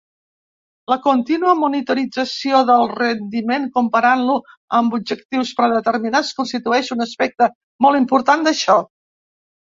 [0.91, 4.37] La continua monitorització del rendiment, comparant-lo
[4.77, 7.51] amb objectius predeterminats, constitueix un aspecte
[7.87, 8.79] molt important d'això.